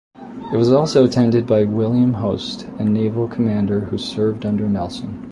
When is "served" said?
3.99-4.47